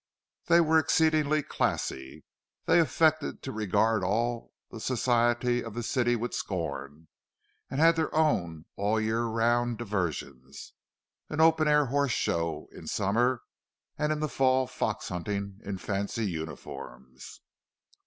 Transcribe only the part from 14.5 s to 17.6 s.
fox hunting in fancy uniforms.